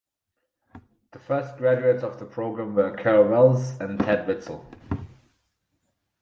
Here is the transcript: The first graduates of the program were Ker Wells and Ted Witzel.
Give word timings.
The 1.11 1.19
first 1.19 1.57
graduates 1.59 2.01
of 2.01 2.17
the 2.17 2.25
program 2.25 2.73
were 2.73 2.91
Ker 2.97 3.21
Wells 3.21 3.79
and 3.79 3.99
Ted 3.99 4.27
Witzel. 4.27 4.65